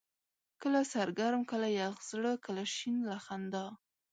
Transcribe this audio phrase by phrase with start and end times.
[0.61, 3.65] کله سر ګرم، کله يخ زړه، کله شين له خندا